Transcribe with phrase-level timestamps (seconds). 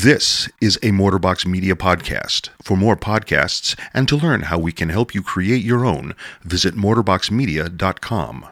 [0.00, 2.50] This is a Motorbox Media podcast.
[2.62, 6.76] For more podcasts and to learn how we can help you create your own, visit
[6.76, 8.46] motorboxmedia.com.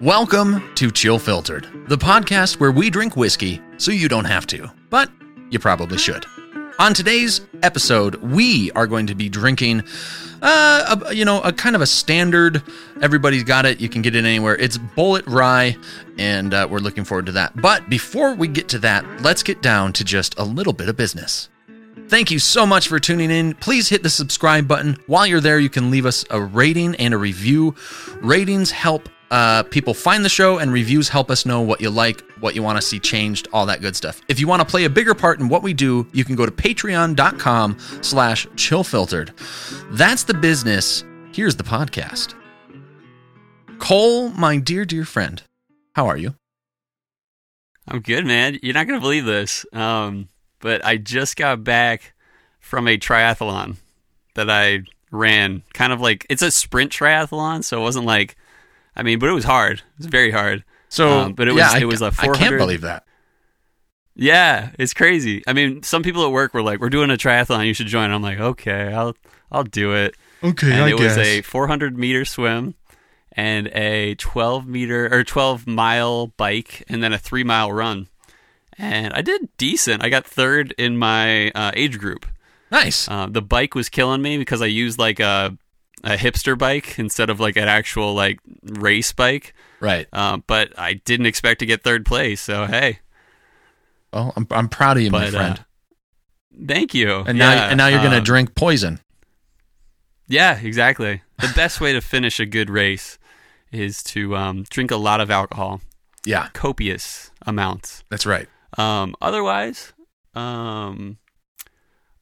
[0.00, 4.70] Welcome to Chill Filtered, the podcast where we drink whiskey so you don't have to,
[4.90, 5.10] but
[5.50, 6.26] you probably should.
[6.78, 9.84] On today's episode, we are going to be drinking,
[10.42, 12.62] uh, a, you know, a kind of a standard.
[13.00, 13.80] Everybody's got it.
[13.80, 14.56] You can get it anywhere.
[14.56, 15.76] It's Bulleit Rye,
[16.18, 17.54] and uh, we're looking forward to that.
[17.60, 20.96] But before we get to that, let's get down to just a little bit of
[20.96, 21.48] business.
[22.08, 23.54] Thank you so much for tuning in.
[23.54, 24.98] Please hit the subscribe button.
[25.06, 27.76] While you're there, you can leave us a rating and a review.
[28.20, 32.22] Ratings help uh, people find the show, and reviews help us know what you like,
[32.40, 34.20] what you want to see changed, all that good stuff.
[34.28, 36.46] If you want to play a bigger part in what we do, you can go
[36.46, 39.30] to patreon.com slash chillfiltered.
[39.96, 41.04] That's the business.
[41.32, 42.34] Here's the podcast.
[43.78, 45.42] Cole, my dear, dear friend,
[45.94, 46.34] how are you?
[47.88, 48.58] I'm good, man.
[48.62, 50.28] You're not gonna believe this, um,
[50.60, 52.14] but I just got back
[52.60, 53.76] from a triathlon
[54.34, 55.62] that I ran.
[55.74, 58.36] Kind of like it's a sprint triathlon, so it wasn't like,
[58.96, 59.78] I mean, but it was hard.
[59.78, 60.64] It was very hard.
[60.88, 62.80] So, Um, but it was- yeah, I, it was a I 400 I can't believe
[62.82, 63.04] that.
[64.16, 65.42] Yeah, it's crazy.
[65.46, 67.66] I mean, some people at work were like, "We're doing a triathlon.
[67.66, 69.16] You should join." I'm like, "Okay, I'll
[69.50, 72.74] I'll do it." Okay, and it was a 400 meter swim
[73.32, 78.06] and a 12 meter or 12 mile bike and then a three mile run.
[78.78, 80.04] And I did decent.
[80.04, 82.26] I got third in my uh, age group.
[82.70, 83.08] nice.
[83.08, 85.56] Uh, the bike was killing me because I used like a
[86.02, 89.54] a hipster bike instead of like an actual like race bike.
[89.80, 90.06] right.
[90.12, 92.40] Uh, but I didn't expect to get third place.
[92.40, 92.98] So hey,
[94.12, 95.58] Well, I'm, I'm proud of you, my friend.
[95.60, 97.24] uh, thank you.
[97.26, 99.00] and now, and now you're gonna um, drink poison.
[100.26, 101.22] Yeah, exactly.
[101.40, 103.18] The best way to finish a good race
[103.70, 105.80] is to um, drink a lot of alcohol,
[106.24, 108.04] Yeah, copious amounts.
[108.08, 108.48] that's right.
[108.78, 109.92] Um, otherwise,
[110.34, 111.18] um,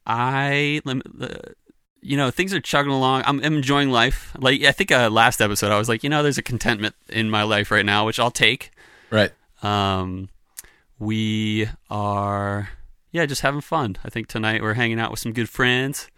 [0.05, 1.27] I, lem- uh,
[2.03, 3.23] you know, things are chugging along.
[3.25, 4.33] I'm, I'm enjoying life.
[4.37, 7.29] Like I think uh, last episode, I was like, you know, there's a contentment in
[7.29, 8.71] my life right now, which I'll take.
[9.09, 9.31] Right.
[9.61, 10.29] Um,
[10.99, 12.69] we are,
[13.11, 13.97] yeah, just having fun.
[14.03, 16.09] I think tonight we're hanging out with some good friends,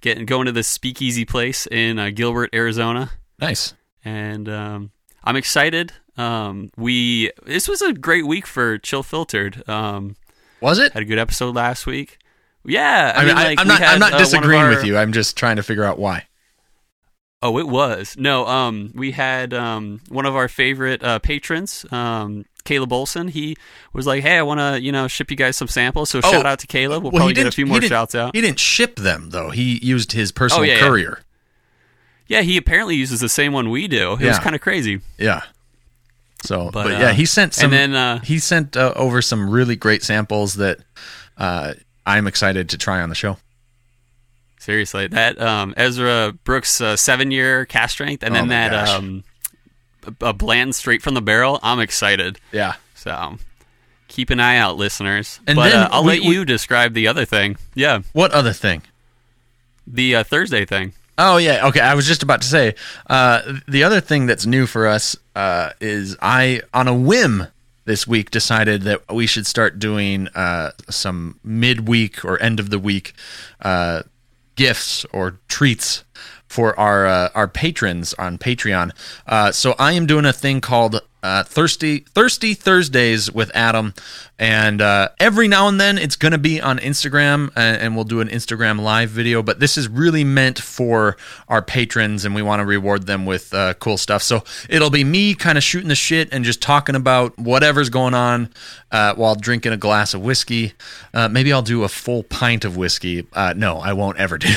[0.00, 3.74] getting going to this speakeasy place in uh, Gilbert, Arizona Nice.
[4.04, 4.90] and um,
[5.24, 5.92] I'm excited.
[6.16, 9.66] Um, we this was a great week for Chill Filtered.
[9.68, 10.16] Um,
[10.60, 10.92] Was it?
[10.92, 12.18] had a good episode last week.
[12.64, 13.78] Yeah, I, I mean, I, like, I'm not.
[13.80, 14.96] had, I'm not uh, disagreeing our- with you.
[14.96, 16.26] I'm just trying to figure out why.
[17.42, 18.46] Oh, it was no.
[18.46, 23.28] Um, we had um one of our favorite uh, patrons, um, Caleb Olson.
[23.28, 23.56] He
[23.94, 26.30] was like, "Hey, I want to you know ship you guys some samples." So Oh,
[26.30, 27.02] shout out to Caleb.
[27.02, 28.36] We'll Well, probably get a few more shouts out.
[28.36, 29.48] He didn't ship them though.
[29.48, 30.80] He used his personal Oh, yeah, yeah.
[30.80, 31.20] courier.
[32.26, 34.12] Yeah, he apparently uses the same one we do.
[34.20, 35.00] It was kind of crazy.
[35.18, 35.42] Yeah.
[36.44, 37.72] So, but, But, yeah, uh, he sent some.
[37.72, 40.78] and then uh, he sent uh, over some really great samples that
[41.36, 41.72] uh,
[42.06, 43.36] I'm excited to try on the show.
[44.58, 48.88] Seriously, that um, Ezra Brooks uh, seven year cask strength, and Oh then that gosh.
[48.90, 49.24] um,
[50.20, 51.58] a, bland straight from the barrel.
[51.62, 52.38] I'm excited.
[52.52, 52.74] Yeah.
[52.94, 53.38] So
[54.08, 55.40] keep an eye out, listeners.
[55.46, 57.56] And but then uh, I'll we- let you describe the other thing.
[57.74, 58.82] Yeah, What other thing?
[59.86, 60.92] the uh, Thursday thing.
[61.16, 61.80] Oh yeah, okay.
[61.80, 62.74] I was just about to say
[63.08, 67.46] uh, the other thing that's new for us uh, is I, on a whim,
[67.84, 72.78] this week decided that we should start doing uh, some midweek or end of the
[72.78, 73.14] week
[73.62, 74.02] uh,
[74.56, 76.04] gifts or treats
[76.46, 78.90] for our uh, our patrons on Patreon.
[79.26, 83.94] Uh, so I am doing a thing called uh, Thirsty Thirsty Thursdays with Adam,
[84.40, 88.04] and uh, every now and then it's going to be on Instagram, and, and we'll
[88.06, 89.42] do an Instagram live video.
[89.42, 93.52] But this is really meant for our patrons, and we want to reward them with
[93.52, 94.22] uh, cool stuff.
[94.22, 98.14] So it'll be me kind of shooting the shit and just talking about whatever's going
[98.14, 98.48] on
[98.90, 100.72] uh, while drinking a glass of whiskey.
[101.12, 103.26] Uh, maybe I'll do a full pint of whiskey.
[103.34, 104.48] Uh, no, I won't ever do.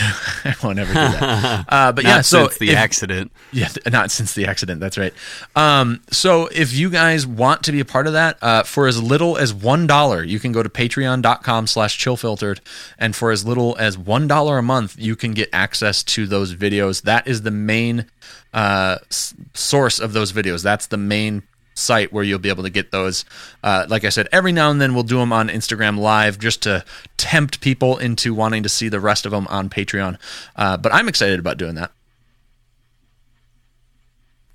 [0.46, 1.66] I won't ever do that.
[1.74, 3.32] Uh, but yeah, so since the if- accident.
[3.52, 4.80] yeah, not since the accident.
[4.80, 5.14] That's right.
[5.56, 9.02] Um, so if you guys want to be a part of that, uh, for as
[9.02, 12.60] little as one dollar, you can go to patreon.com slash chillfiltered.
[12.98, 16.56] And for as little as one dollar a month, you can get access to those
[16.56, 17.04] videos.
[17.04, 18.06] That is the main
[18.54, 20.64] uh, s- source of those videos.
[20.64, 21.44] That's the main
[21.76, 23.26] site where you'll be able to get those.
[23.64, 26.64] Uh, like I said, every now and then we'll do them on Instagram Live just
[26.64, 26.86] to
[27.18, 30.18] tempt people into wanting to see the rest of them on Patreon.
[30.56, 31.92] Uh, but I'm excited about doing that.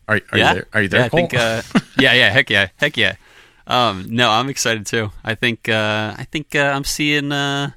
[0.07, 0.67] Are, are yeah, you there?
[0.73, 1.01] Are you there?
[1.01, 1.35] Yeah, I think.
[1.35, 1.63] Uh,
[1.99, 3.17] yeah, yeah, heck yeah, heck yeah.
[3.69, 5.13] Um, no, I'm excited too.
[5.23, 5.69] I think.
[5.69, 7.31] Uh, I think uh, I'm seeing.
[7.33, 7.71] Uh,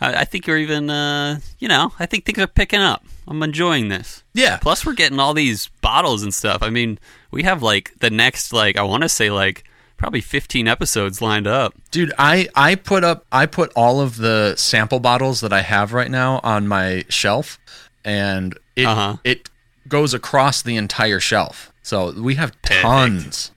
[0.00, 3.04] I, I think you're even, uh, you know, I think things are picking up.
[3.28, 4.24] I'm enjoying this.
[4.34, 4.56] Yeah.
[4.56, 6.62] Plus, we're getting all these bottles and stuff.
[6.62, 6.98] I mean,
[7.30, 9.64] we have like the next, like, I want to say, like,
[9.98, 11.74] probably 15 episodes lined up.
[11.90, 15.92] Dude, I I put up I put all of the sample bottles that I have
[15.92, 17.58] right now on my shelf
[18.02, 19.18] and it Uh-huh.
[19.22, 19.50] it
[19.86, 21.70] goes across the entire shelf.
[21.82, 22.82] So we have Perfect.
[22.82, 23.52] tons.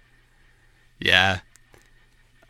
[1.00, 1.40] Yeah.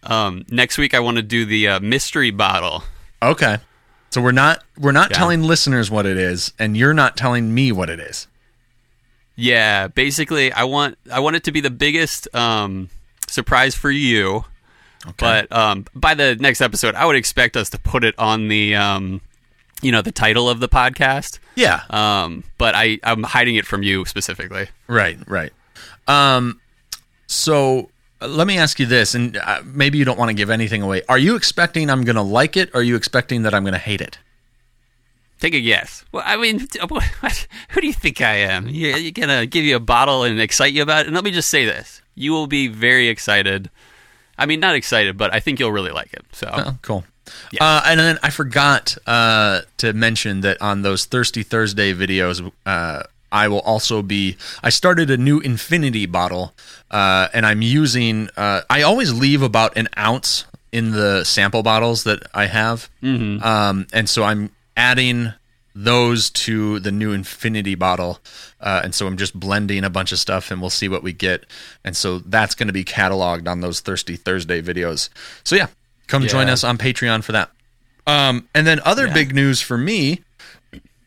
[0.06, 2.84] Um, next week, I want to do the uh, mystery bottle.
[3.22, 3.58] Okay.
[4.12, 5.18] So we're not we're not Yeah.
[5.18, 8.28] telling listeners what it is and you're not telling me what it is.
[9.36, 12.90] Yeah, basically, I want I want it to be the biggest um,
[13.28, 14.46] surprise for you.
[15.18, 18.76] But um, by the next episode, I would expect us to put it on the
[18.76, 19.22] um,
[19.82, 21.40] you know the title of the podcast.
[21.56, 21.82] Yeah.
[21.90, 24.68] Um, but I I'm hiding it from you specifically.
[24.88, 25.52] Right, right.
[26.08, 26.62] Um,
[27.28, 27.90] so
[28.28, 31.02] let me ask you this, and uh, maybe you don't want to give anything away.
[31.10, 33.74] Are you expecting I'm going to like it, or are you expecting that I'm going
[33.74, 34.20] to hate it?
[35.40, 36.06] Take a guess.
[36.12, 38.70] Well, I mean, what, who do you think I am?
[38.70, 41.08] You, you gonna give you a bottle and excite you about it?
[41.08, 43.70] And let me just say this: you will be very excited.
[44.38, 46.24] I mean, not excited, but I think you'll really like it.
[46.32, 47.04] So, Oh, cool.
[47.52, 47.64] Yeah.
[47.64, 53.04] Uh, and then I forgot uh, to mention that on those Thirsty Thursday videos, uh,
[53.34, 54.38] I will also be.
[54.62, 56.54] I started a new infinity bottle,
[56.92, 58.30] uh, and I'm using.
[58.38, 63.44] Uh, I always leave about an ounce in the sample bottles that I have, mm-hmm.
[63.44, 65.34] um, and so I'm adding
[65.76, 68.20] those to the new infinity bottle
[68.62, 71.12] uh, and so i'm just blending a bunch of stuff and we'll see what we
[71.12, 71.48] get
[71.84, 75.10] and so that's going to be cataloged on those thirsty thursday videos
[75.44, 75.66] so yeah
[76.06, 77.50] come join us on patreon for that
[78.06, 79.14] um, and then other Yeah.
[79.16, 80.22] big news for me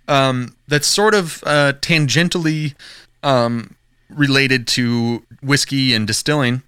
[0.08, 2.74] um, that's sort of uh, tangentially
[3.22, 3.76] um,
[4.08, 6.62] related to whiskey and distilling.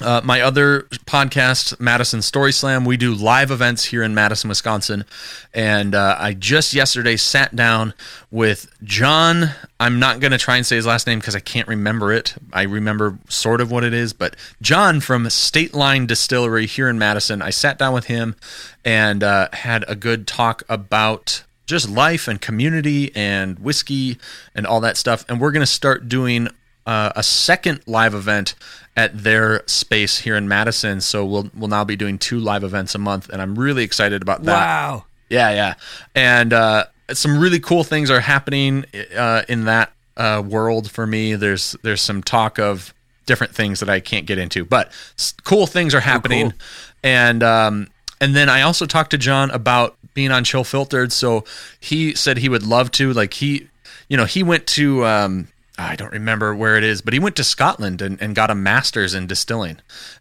[0.00, 5.04] Uh, my other podcast, Madison Story Slam, we do live events here in Madison, Wisconsin.
[5.52, 7.92] And uh, I just yesterday sat down
[8.30, 9.50] with John.
[9.78, 12.34] I'm not going to try and say his last name because I can't remember it.
[12.50, 16.98] I remember sort of what it is, but John from State Line Distillery here in
[16.98, 17.42] Madison.
[17.42, 18.36] I sat down with him
[18.84, 24.18] and uh, had a good talk about just life and community and whiskey
[24.54, 25.24] and all that stuff.
[25.28, 26.48] And we're going to start doing
[26.86, 28.54] uh, a second live event
[28.96, 31.00] at their space here in Madison.
[31.00, 34.20] So we'll we'll now be doing two live events a month, and I'm really excited
[34.22, 34.52] about that.
[34.52, 35.04] wow.
[35.28, 35.74] Yeah, yeah,
[36.16, 38.84] and uh, some really cool things are happening
[39.16, 41.36] uh, in that uh, world for me.
[41.36, 42.92] There's there's some talk of
[43.26, 46.58] different things that I can't get into, but s- cool things are happening, cool.
[47.04, 47.88] and um,
[48.20, 51.12] and then I also talked to John about being on Chill Filtered.
[51.12, 51.44] So
[51.80, 53.10] he said he would love to.
[53.14, 53.68] Like he,
[54.08, 55.06] you know, he went to.
[55.06, 58.50] Um, I don't remember where it is, but he went to Scotland and, and got
[58.50, 59.78] a master's in distilling.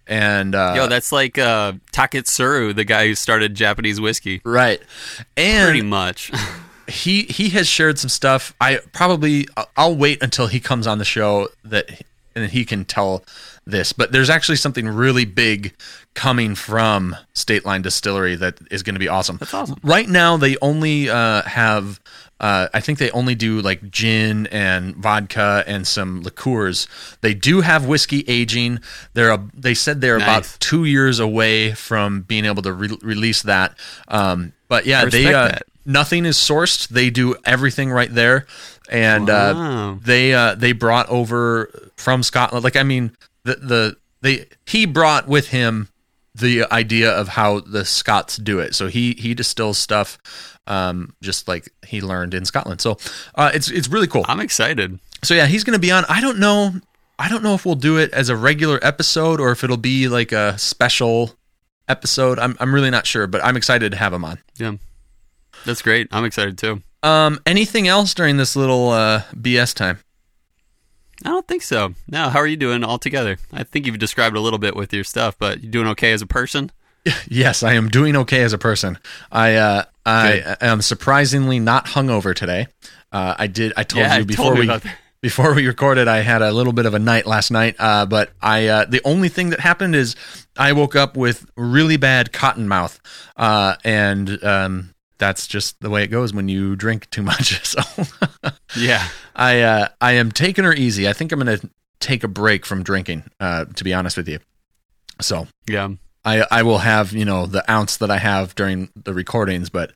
[0.08, 4.40] And uh, Yo, that's like uh, Taketsuru, the guy who started Japanese whiskey.
[4.46, 4.82] right,
[5.36, 6.32] and Pretty much.
[6.88, 8.56] he he has shared some stuff.
[8.62, 11.90] I probably I'll wait until he comes on the show that
[12.36, 13.26] and he can tell
[13.72, 13.94] this.
[13.94, 15.74] But there's actually something really big
[16.14, 19.38] coming from State Line Distillery that is going to be awesome.
[19.38, 19.80] That's awesome.
[19.84, 22.00] Right now they only uh, have.
[22.42, 26.88] Uh, I think they only do like gin and vodka and some liqueurs.
[27.20, 28.80] They do have whiskey aging.
[29.14, 33.42] They're a, they said they're about two years away from being able to re- release
[33.42, 33.78] that.
[34.08, 36.88] Um, but yeah, they uh, nothing is sourced.
[36.88, 38.46] They do everything right there,
[38.90, 42.64] and uh, they uh, they brought over from Scotland.
[42.64, 43.12] Like I mean,
[43.50, 45.90] the the they he brought with him
[46.36, 48.76] the idea of how the Scots do it.
[48.76, 50.18] So he he distills stuff
[50.68, 52.82] um, just like he learned in Scotland.
[52.82, 52.98] So
[53.36, 54.26] uh, it's it's really cool.
[54.28, 55.00] I'm excited.
[55.24, 56.06] So yeah, he's going to be on.
[56.08, 56.74] I don't know.
[57.18, 60.08] I don't know if we'll do it as a regular episode or if it'll be
[60.08, 61.36] like a special
[61.88, 62.40] episode.
[62.40, 64.40] I'm I'm really not sure, but I'm excited to have him on.
[64.58, 64.76] Yeah.
[65.66, 66.08] That's great.
[66.12, 66.82] I'm excited too.
[67.04, 70.00] Um, anything else during this little uh, BS time?
[71.26, 71.94] I don't think so.
[72.08, 73.38] No, how are you doing altogether?
[73.52, 76.22] I think you've described a little bit with your stuff, but you doing okay as
[76.22, 76.72] a person?
[77.28, 78.98] Yes, I am doing okay as a person.
[79.32, 82.68] I uh, I am surprisingly not hungover today.
[83.12, 83.74] Uh, I did.
[83.78, 86.08] I told Yeah, you you before told we before we recorded.
[86.08, 87.76] I had a little bit of a night last night.
[87.80, 90.16] Uh, but I uh, the only thing that happened is
[90.58, 93.00] I woke up with really bad cotton mouth,
[93.38, 97.62] uh, and um, that's just the way it goes when you drink too much.
[97.64, 97.82] So
[98.76, 99.08] Yeah.
[99.36, 101.08] I uh, I am taking her easy.
[101.08, 103.24] I think I'm going to take a break from drinking.
[103.40, 104.40] Uh, to be honest with you,
[105.22, 105.90] so Yeah.
[106.26, 109.92] I, I will have you know the ounce that I have during the recordings, but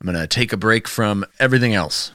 [0.00, 2.12] I'm gonna take a break from everything else.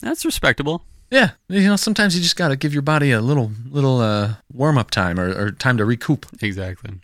[0.00, 0.82] That's respectable.
[1.10, 4.78] Yeah, you know sometimes you just gotta give your body a little little uh, warm
[4.78, 6.26] up time or, or time to recoup.
[6.40, 6.94] Exactly.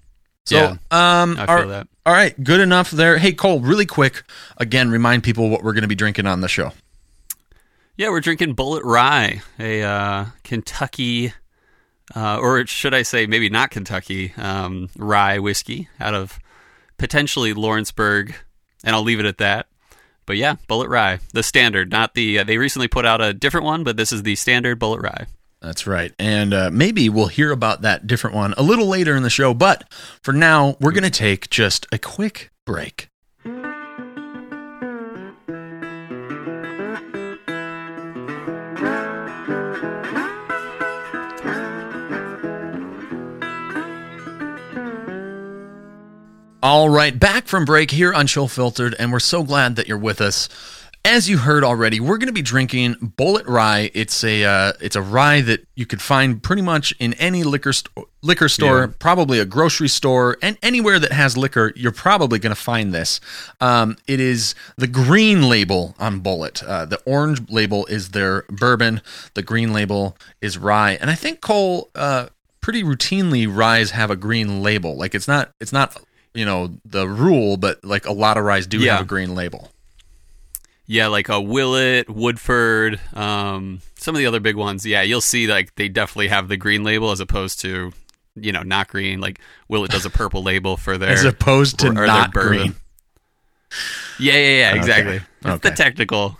[0.44, 0.70] So, Yeah,
[1.22, 1.88] um, I all- feel that.
[2.04, 3.18] all right, good enough there.
[3.18, 4.24] Hey, Cole, really quick,
[4.56, 6.72] again, remind people what we're going to be drinking on the show.
[7.96, 11.32] Yeah, we're drinking Bulleit Rye, a uh, Kentucky,
[12.16, 16.38] uh, or should I say, maybe not Kentucky, um, rye whiskey out of
[16.96, 18.34] potentially Lawrenceburg,
[18.82, 19.66] and I'll leave it at that.
[20.26, 22.38] But yeah, Bulleit Rye, the standard, not the.
[22.40, 25.26] Uh, they recently put out a different one, but this is the standard Bulleit Rye.
[25.62, 26.12] That's right.
[26.18, 29.54] And uh, maybe we'll hear about that different one a little later in the show.
[29.54, 29.84] But
[30.20, 33.08] for now, we're going to take just a quick break.
[46.64, 49.98] All right, back from break here on Chill Filtered, and we're so glad that you're
[49.98, 50.48] with us.
[51.04, 53.90] As you heard already, we're going to be drinking Bulleit Rye.
[53.92, 57.72] It's a uh, it's a rye that you could find pretty much in any liquor
[58.22, 58.92] liquor store, Yeah.
[59.00, 61.72] probably a grocery store, and anywhere that has liquor.
[61.74, 63.20] You're probably going to find this.
[63.60, 66.62] Um, it is the green label on Bulleit.
[66.64, 69.00] Uh, the orange label is their bourbon.
[69.34, 72.26] The green label is rye, and I think Cole uh,
[72.60, 74.96] pretty routinely ryes have a green label.
[74.96, 76.00] Like it's not it's not
[76.32, 78.92] you know the rule, but like a lot of ryes do Yeah.
[78.98, 79.71] have a green label.
[80.92, 84.84] Yeah, like a Willet, Woodford, um, some of the other big ones.
[84.84, 87.92] Yeah, you'll see like they definitely have the green label as opposed to,
[88.34, 89.18] you know, not green.
[89.18, 92.74] Like Willet does a purple label for their as opposed to or- or not green.
[94.18, 95.14] Yeah, yeah, yeah, exactly.
[95.16, 95.24] Okay.
[95.40, 95.68] It's Okay.
[95.70, 96.20] the technical.
[96.20, 96.36] All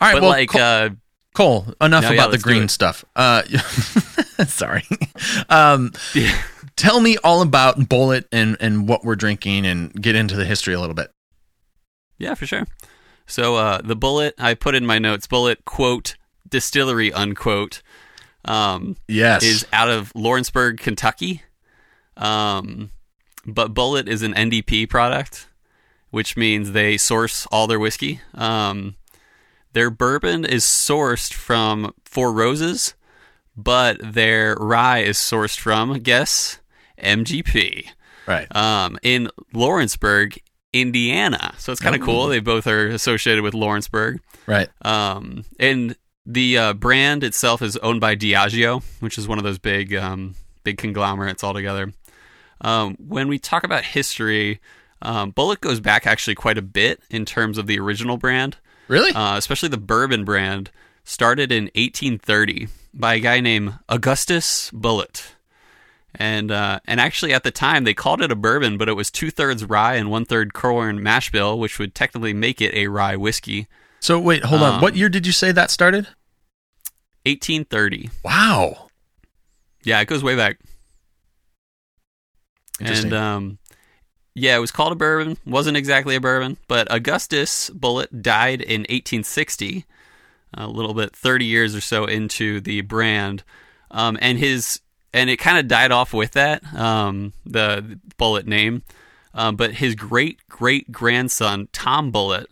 [0.00, 0.88] right, but well, like, Cole, uh,
[1.34, 3.04] Cole, enough No, yeah, about the green stuff.
[3.14, 3.42] Uh,
[4.46, 4.84] sorry.
[5.50, 6.40] Um, yeah.
[6.76, 10.72] tell me all about Bulleit and and what we're drinking, and get into the history
[10.72, 11.10] a little bit.
[12.18, 12.66] Yeah, for sure.
[13.30, 15.26] So uh, the Bulleit I put in my notes.
[15.26, 16.16] Bulleit quote
[16.48, 17.82] distillery unquote
[18.44, 21.42] um, Yes, is out of Lawrenceburg, Kentucky.
[22.16, 22.90] Um,
[23.46, 25.48] but Bulleit is an NDP product,
[26.10, 28.20] which means they source all their whiskey.
[28.34, 28.96] Um,
[29.72, 32.94] their bourbon is sourced from Four Roses,
[33.56, 36.60] but their rye is sourced from guess
[37.02, 37.86] MGP
[38.26, 38.54] right.
[38.54, 40.38] um, in Lawrenceburg,
[40.72, 41.54] Indiana.
[41.58, 42.26] So it's kind of cool.
[42.28, 44.20] They both are associated with Lawrenceburg.
[44.46, 44.68] Right.
[44.84, 45.96] Um, and
[46.26, 50.34] the uh, brand itself is owned by Diageo, which is one of those big, um,
[50.64, 51.92] big conglomerates altogether.
[52.60, 54.60] Um, when we talk about history,
[55.02, 58.58] um, Bulleit goes back actually quite a bit in terms of the original brand,
[58.88, 59.12] Really?
[59.12, 60.70] uh, especially the bourbon brand.
[61.02, 65.32] Started in 1830 by a guy named Augustus Bulleit.
[66.14, 69.10] And uh, and actually at the time they called it a bourbon, but it was
[69.10, 72.88] two thirds rye and one third corn mash bill, which would technically make it a
[72.88, 73.68] rye whiskey.
[74.00, 74.74] so wait, hold on.
[74.74, 76.08] um, What year did you say that started?
[77.26, 78.10] 1830.
[78.24, 78.88] Wow.
[79.84, 80.58] Yeah, it goes way back.
[82.80, 83.58] And um,
[84.34, 85.36] yeah, it was called a bourbon.
[85.46, 89.84] wasn't exactly a bourbon, but Augustus Bulleit died in 1860,
[90.54, 93.44] a little bit 30 years or so into the brand,
[93.90, 94.80] um, and his
[95.12, 98.82] and it kind of died off with that um, the Bulleit name,
[99.34, 102.46] um, but his great great grandson Tom Bulleit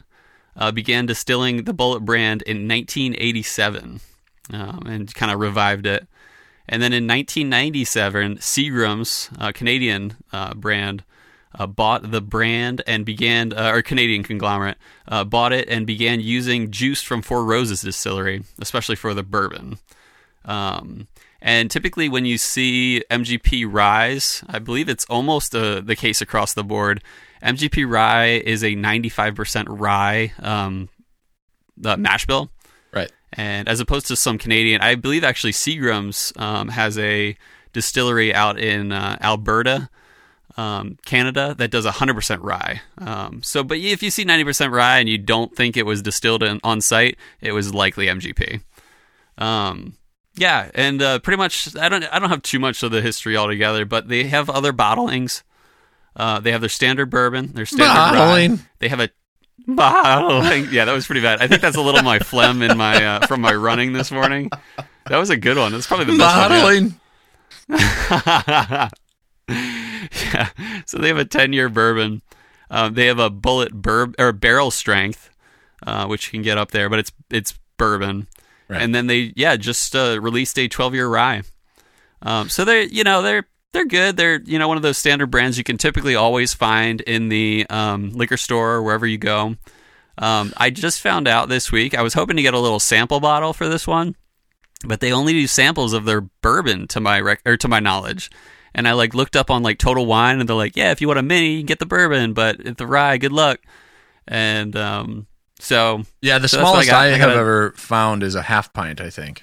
[0.56, 4.00] uh, began distilling the Bulleit brand in 1987,
[4.52, 6.06] um, and kind of revived it.
[6.68, 11.02] And then in 1997, Seagram's uh, Canadian uh, brand
[11.58, 16.20] uh, bought the brand and began, uh, or Canadian conglomerate, uh, bought it and began
[16.20, 19.78] using juice from Four Roses Distillery, especially for the bourbon.
[20.44, 21.06] Um,
[21.40, 26.54] and typically, when you see MGP ryes, I believe it's almost uh, the case across
[26.54, 27.02] the board.
[27.42, 30.88] MGP rye is a 95% rye um,
[31.76, 32.50] the mash bill.
[32.92, 33.12] Right.
[33.32, 37.36] And as opposed to some Canadian, I believe actually Seagram's um, has a
[37.72, 39.88] distillery out in uh, Alberta,
[40.56, 42.80] um, Canada, that does 100% rye.
[42.98, 46.42] Um, so, but if you see 90% rye and you don't think it was distilled
[46.42, 48.62] in, on site, it was likely MGP.
[50.38, 53.36] Yeah, and uh, pretty much, I don't, I don't have too much of the history
[53.36, 55.42] altogether, but they have other bottlings.
[56.14, 58.12] Uh, they have their standard bourbon, their standard rye.
[58.12, 58.60] Bottling.
[58.78, 59.10] They have a
[59.66, 60.68] bottling.
[60.70, 61.40] Yeah, that was pretty bad.
[61.40, 64.50] I think that's a little my phlegm in my uh, from my running this morning.
[65.08, 65.72] That was a good one.
[65.72, 67.00] That's probably the best Bottling.
[69.48, 70.50] yeah.
[70.86, 72.22] So they have a ten year bourbon.
[72.70, 75.30] Um, they have a Bulleit burb or barrel strength,
[75.86, 78.26] uh, which you can get up there, but it's it's bourbon.
[78.68, 78.82] Right.
[78.82, 81.42] And then they yeah just uh, released a twelve year rye.
[82.22, 84.16] Um, so they're you know they're they're good.
[84.16, 87.66] They're you know one of those standard brands you can typically always find in the
[87.70, 89.56] um, liquor store or wherever you go.
[90.18, 91.94] Um, I just found out this week.
[91.94, 94.16] I was hoping to get a little sample bottle for this one,
[94.84, 98.30] but they only do samples of their bourbon to my rec- or to my knowledge,
[98.74, 101.06] And I like looked up on like Total Wine, and they're like, "Yeah, if you
[101.06, 103.60] want a mini, you can get the bourbon, but if the rye, good luck."
[104.26, 105.26] And um,
[105.58, 106.92] so Yeah, the So I smallest.
[106.92, 109.00] I, I have gotta- ever found is a half pint.
[109.00, 109.42] I think.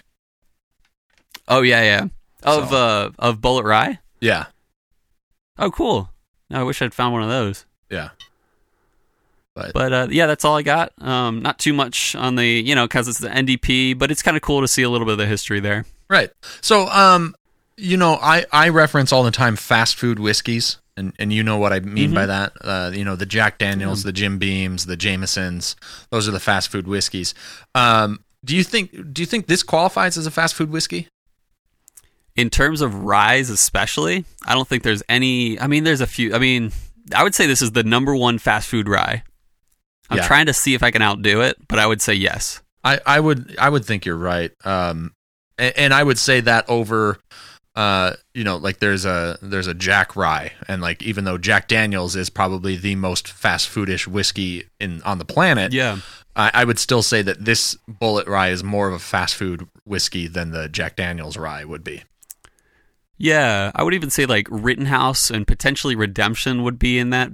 [1.48, 2.08] oh yeah, yeah,
[2.44, 4.00] of So- uh of Bulleit Rye.
[4.22, 4.46] Yeah,
[5.58, 6.10] Oh, cool.
[6.52, 7.66] I wish I'd found one of those.
[7.90, 8.10] yeah.
[9.56, 10.92] But, But uh, yeah, that's all I got.
[11.02, 14.36] Um, not too much on the you know because it's the NDP, but it's kind
[14.36, 15.86] of cool to see a little bit of the history there.
[16.10, 16.30] right.
[16.62, 17.36] So, um,
[17.78, 21.58] you know, I I reference all the time fast food whiskeys, and and you know
[21.58, 22.54] what I mean by that.
[22.62, 25.75] Uh, you know, the Jack Daniels, the Jim Beams, the Jamesons.
[26.10, 27.34] Those are the fast food whiskeys.
[27.74, 31.08] Um, do you think do you think this qualifies as a fast food whiskey?
[32.36, 35.60] In terms of ryes, especially, I don't think there's any.
[35.60, 36.36] I mean, there's a few.
[36.36, 36.72] I mean,
[37.16, 39.24] I would say this is the number one fast food rye.
[40.10, 40.28] I'm Yeah.
[40.28, 42.62] trying to see if I can outdo it, but I would say yes.
[42.84, 44.52] I, I would I would think you're right.
[44.66, 45.14] Um,
[45.58, 47.18] and, and I would say that over,
[47.75, 51.67] uh, you know, like there's a there's a Jack Rye, and like even though Jack
[51.67, 56.00] Daniels is probably the most fast foodish whiskey in on the planet, Yeah.
[56.38, 59.67] I, I would still say that this Bulleit Rye is more of a fast food
[59.86, 62.03] whiskey than the Jack Daniels Rye would be.
[63.17, 67.32] Yeah, I would even say like Rittenhouse and potentially Redemption would be in that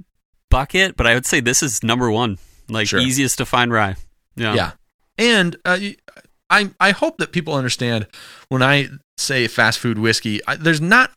[0.50, 2.38] bucket, but I would say this is number one,
[2.70, 3.00] like Sure.
[3.00, 3.96] easiest to find rye.
[4.36, 4.72] Yeah, Yeah,
[5.18, 5.80] and uh,
[6.50, 8.08] I I hope that people understand
[8.50, 8.90] when I
[9.22, 11.12] say fast food whiskey, I, there's not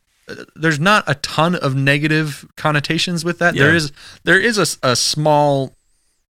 [0.55, 3.53] there's not a ton of negative connotations with that.
[3.55, 3.75] There Yeah.
[3.77, 3.91] is
[4.23, 5.73] there is a, a small,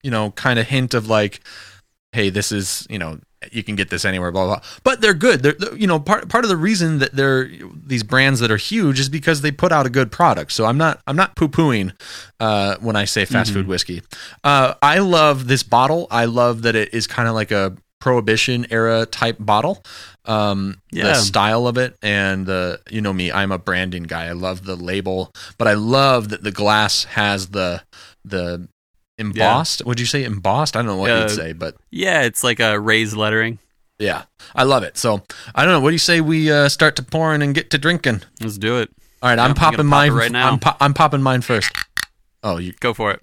[0.03, 1.39] you know, kind of hint of like,
[2.12, 3.20] hey, this is you know
[3.51, 4.55] you can get this anywhere, blah blah.
[4.55, 4.65] blah.
[4.84, 5.44] But they're good.
[5.44, 8.58] They're they're- you know part part of the reason that they're these brands that are
[8.58, 10.51] huge is because they put out a good product.
[10.51, 11.94] So I'm not I'm not poo pooing
[12.39, 14.01] uh, when I say fast food whiskey.
[14.44, 16.08] Uh, I love this bottle.
[16.12, 19.83] I love that it is kind of like a prohibition era type bottle.
[20.25, 24.25] Um, the style of it and the you know me, I'm a branding guy.
[24.25, 27.83] I love the label, but I love that the glass has the
[28.23, 28.67] the
[29.17, 29.85] embossed.
[29.85, 30.75] Would you say embossed?
[30.75, 33.59] I don't know what Uh, you'd say, but yeah, it's like a raised lettering.
[33.99, 34.23] yeah,
[34.55, 34.97] I love it.
[34.97, 35.21] So
[35.53, 35.79] I don't know.
[35.79, 38.23] What do you say we uh, start to pouring and get to drinking?
[38.41, 38.89] Let's do it.
[39.21, 40.51] All right, Yeah, I'm I'm popping pop mine right now.
[40.51, 41.71] I'm, po- I'm popping mine first.
[42.43, 43.21] Oh, you Go for it.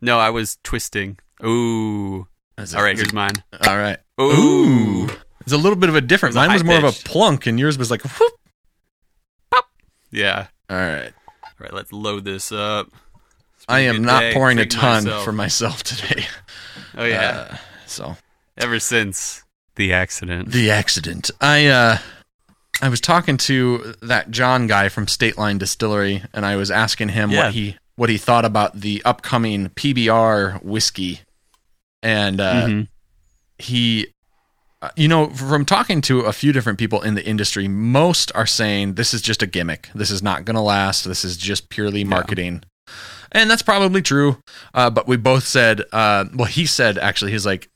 [0.00, 1.18] No, I was twisting.
[1.44, 2.26] Ooh.
[2.58, 3.32] It- All right, is here's mine.
[3.66, 3.98] all right.
[4.20, 5.08] Ooh.
[5.40, 6.34] It's a little bit of a different.
[6.34, 8.08] It was a Mine was high more of a plunk, and yours was like a
[8.08, 8.32] whoop.
[10.10, 10.46] Yeah.
[10.70, 11.12] All right.
[11.44, 12.88] All right, let's load this up.
[13.68, 14.32] I am not day.
[14.32, 15.24] pouring a ton myself.
[15.24, 16.24] for myself today.
[16.96, 17.48] Oh yeah.
[17.50, 18.16] Uh, so
[18.56, 19.42] Ever since
[19.74, 20.50] the accident.
[20.52, 21.30] the accident.
[21.40, 21.98] I uh
[22.80, 27.10] I was talking to that John guy from State Line Distillery and I was asking
[27.10, 27.44] him Yeah.
[27.46, 31.20] what he what he thought about the upcoming PBR whiskey.
[32.02, 32.88] And uh Mhm.
[33.58, 34.08] he
[34.82, 38.46] uh, you know from talking to a few different people in the industry most are
[38.46, 41.70] saying this is just a gimmick this is not going to last this is just
[41.70, 42.62] purely marketing
[43.32, 44.36] and that's probably true
[44.74, 47.70] uh, but we both said uh, well he said actually he's like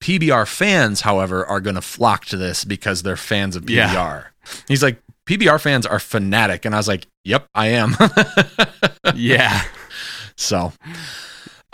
[0.00, 4.22] pbr fans however are going to flock to this because they're fans of pbr Yeah.
[4.68, 7.96] he's like pbr fans are fanatic and i was like yep i am
[9.16, 9.62] yeah.
[10.36, 10.72] So.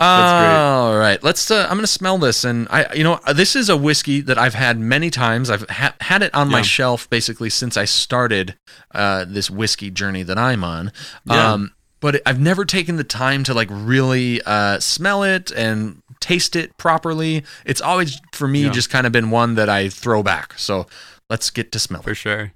[0.01, 1.51] All right, let's.
[1.51, 4.55] Uh, I'm gonna smell this, and I, you know, this is a whiskey that I've
[4.55, 5.51] had many times.
[5.51, 8.57] I've ha- had it on my shelf basically since I started
[8.95, 10.93] uh, this whiskey journey that I'm on.
[11.27, 11.53] Yeah.
[11.53, 16.57] Um, but I've never taken the time to like really uh, smell it and taste
[16.57, 17.45] it properly.
[17.67, 18.71] It's always for me Yeah.
[18.71, 20.59] just kind of been one that I throw back.
[20.59, 20.87] So
[21.29, 22.15] let's get to smell For it.
[22.15, 22.53] sure.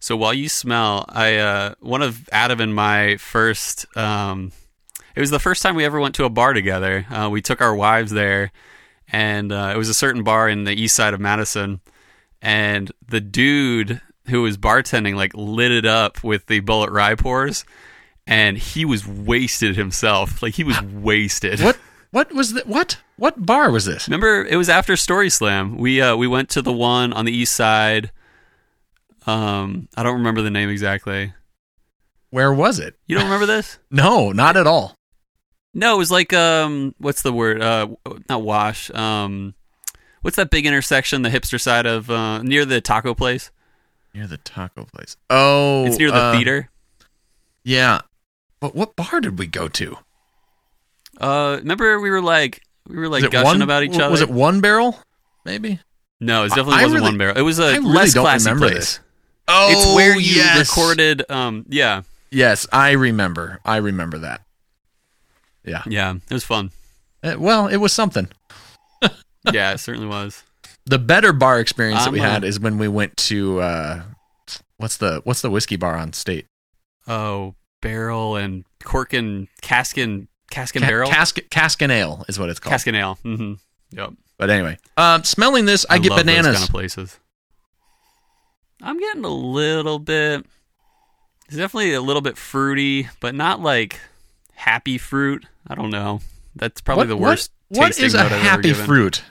[0.00, 3.86] So while you smell, I uh, one of Adam and my first.
[3.96, 4.52] Um,
[5.14, 7.06] it was the first time we ever went to a bar together.
[7.10, 8.52] Uh, we took our wives there,
[9.12, 11.80] and uh, it was a certain bar in the east side of Madison.
[12.42, 17.64] And the dude who was bartending like lit it up with the Bulleit rye pours,
[18.26, 20.42] and he was wasted himself.
[20.42, 21.60] Like he was wasted.
[21.60, 21.78] What?
[22.10, 22.68] What was that?
[22.68, 22.98] What?
[23.16, 24.06] What bar was this?
[24.06, 25.78] Remember, it was after Story Slam.
[25.78, 28.12] We uh, we went to the one on the east side.
[29.26, 31.32] Um, I don't remember the name exactly.
[32.30, 32.96] Where was it?
[33.08, 33.78] You don't remember this?
[33.90, 34.94] No, not at all.
[35.74, 37.60] No, it was like um, what's the word?
[37.60, 37.88] Uh,
[38.28, 38.90] not wash.
[38.92, 39.54] Um,
[40.22, 41.22] what's that big intersection?
[41.22, 43.50] The hipster side of uh, near the taco place.
[44.14, 45.16] Near the taco place.
[45.28, 46.70] Oh, It's near the uh, theater.
[47.64, 48.02] Yeah,
[48.60, 49.96] but what bar did we go to?
[51.20, 54.10] Uh, remember we were like we were like gushing one, about each other.
[54.10, 54.98] Was it one barrel?
[55.44, 55.80] Maybe.
[56.20, 57.36] No, it definitely I wasn't really- one barrel.
[57.36, 58.72] It was a really less classy place.
[58.74, 59.00] this.
[59.48, 60.70] Oh, It's where you yes.
[60.70, 61.28] recorded.
[61.30, 63.60] Um, yeah, Yes, I remember.
[63.64, 64.40] I remember that.
[65.64, 65.82] Yeah.
[65.86, 66.70] yeah, it was fun.
[67.22, 68.28] Uh, well, it was something.
[69.52, 70.42] yeah, it certainly was.
[70.86, 74.02] The better bar experience that we had is when we went to uh,
[74.76, 76.46] what's the what's the whiskey bar on State?
[77.08, 81.10] Oh, barrel and cork and cask and cask and Ca- barrel.
[81.10, 82.72] Cask cask and ale is what it's called.
[82.72, 83.18] cask and ale.
[83.24, 83.54] Mm-hmm.
[83.96, 84.10] Yep.
[84.36, 86.56] But anyway, um, smelling this, I, get love bananas.
[86.56, 87.18] Kind of places.
[88.82, 90.44] I'm getting a little bit.
[91.46, 94.00] It's definitely a little bit fruity, but not like
[94.54, 95.46] happy fruit.
[95.66, 96.20] I don't know.
[96.56, 97.50] That's probably What- the worst.
[97.68, 99.22] what tasting is a happy fruit?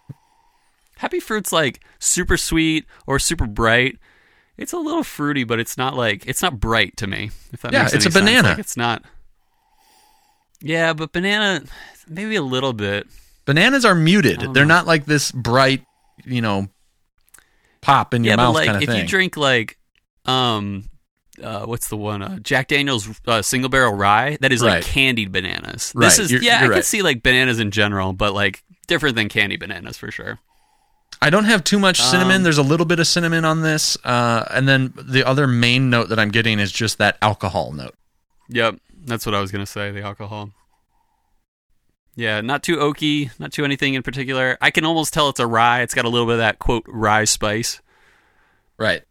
[0.98, 3.98] Happy fruit's like super sweet or super bright.
[4.58, 7.32] It's a little fruity, but it's not like it's not bright to me.
[7.52, 8.24] If that Yeah, makes it's a sense.
[8.24, 8.50] banana.
[8.50, 9.04] Like, it's not.
[10.62, 11.64] Yeah, but banana,
[12.08, 13.08] maybe a little bit.
[13.46, 14.40] Bananas are muted.
[14.54, 14.76] They're know.
[14.76, 15.84] not like this bright,
[16.24, 16.68] you know,
[17.82, 19.02] pop in your yeah, mouth but like kind of if thing.
[19.02, 19.78] you drink like,
[20.26, 20.86] um,
[21.42, 22.22] uh, what's the one?
[22.22, 24.38] Uh, Jack Daniel's uh, single barrel rye.
[24.42, 24.76] That is Right.
[24.76, 25.92] like candied bananas.
[25.96, 26.76] Right, This is you're- yeah, you're I right.
[26.78, 30.40] could see like bananas in general, but like different than candy bananas for sure.
[31.22, 32.38] I don't have too much cinnamon.
[32.38, 35.90] Um, There's a little bit of cinnamon on this, uh, and then the other main
[35.90, 37.96] note that I'm getting is just that alcohol note.
[38.50, 39.92] Yep, that's what I was gonna say.
[39.92, 40.52] The alcohol.
[42.16, 44.58] Yeah, not too oaky, not too anything in particular.
[44.62, 45.82] I can almost tell it's a rye.
[45.82, 47.82] It's got a little bit of that quote rye spice,
[48.78, 49.02] Right.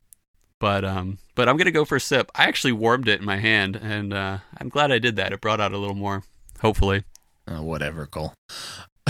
[0.60, 2.30] but um, but I'm gonna go for a sip.
[2.34, 5.32] I actually warmed it in my hand, and uh, I'm glad I did that.
[5.32, 6.22] It brought out a little more.
[6.60, 7.04] Hopefully,
[7.46, 8.34] Uh, whatever, Cole.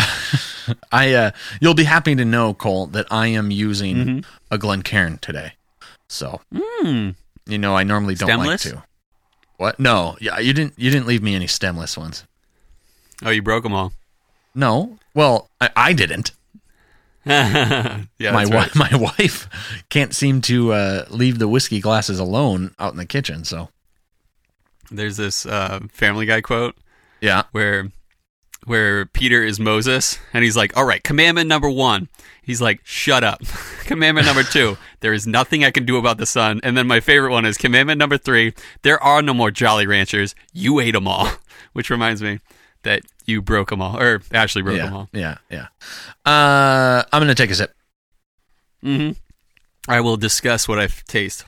[0.92, 1.30] I uh,
[1.60, 4.24] you'll be happy to know, Cole, that I am using Mhm.
[4.50, 5.52] a Glencairn today.
[6.08, 7.14] So mm,
[7.46, 8.82] you know, I normally don't like to.
[9.56, 9.78] What?
[9.78, 10.74] No, yeah, you didn't.
[10.76, 12.24] You didn't leave me any stemless ones.
[13.24, 13.92] oh, you broke them all.
[14.54, 14.98] No.
[15.14, 16.32] Well, I, I didn't.
[17.24, 18.74] Yeah, my right.
[18.74, 19.48] my wife
[19.88, 23.44] can't seem to uh, leave the whiskey glasses alone out in the kitchen.
[23.44, 23.68] So
[24.90, 26.76] There's this uh, Family Guy quote
[27.20, 27.90] yeah, where
[28.64, 32.08] where Peter is Moses and he's like, "All right, commandment number 1."
[32.42, 33.42] He's like, "Shut up."
[33.84, 36.60] commandment number 2, there is nothing I can do about the sun.
[36.62, 40.34] And then my favorite one is commandment number 3, there are no more Jolly Ranchers.
[40.52, 41.28] You ate them all.
[41.72, 42.40] Which reminds me
[42.82, 45.08] that you broke them all or Ashley broke them all.
[45.12, 45.66] yeah, yeah.
[46.24, 47.74] Uh, I'm gonna take a sip.
[48.84, 49.16] Mhm.
[49.88, 51.44] I will discuss what I taste.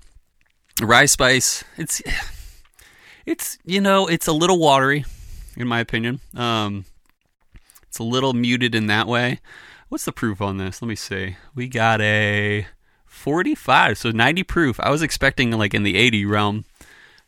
[0.83, 2.03] Rye spice, it's
[3.27, 5.05] it's you know, it's a little watery
[5.57, 6.21] in my opinion.
[6.37, 6.85] Um
[7.89, 9.41] it's a little muted in that way.
[9.89, 10.83] What's the proof on this?
[10.83, 11.37] Let me see.
[11.55, 12.67] We got a
[13.07, 14.81] 45, so 90 proof.
[14.81, 16.65] I was expecting like in the 80 realm.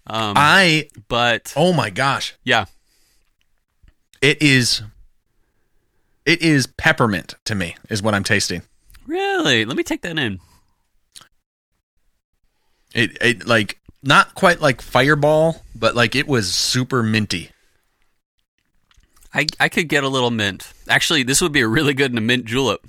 [0.09, 2.65] Um I but oh my gosh, yeah.
[4.21, 4.83] It is.
[6.25, 8.63] It is peppermint to me, is what I'm tasting.
[9.07, 9.65] Really?
[9.65, 10.41] Let me take that in.
[12.95, 17.51] It it like not quite like Fireball, but like it was super minty.
[19.35, 20.73] I I could get a little mint.
[20.89, 22.81] Actually, this would be a really good in a mint julep.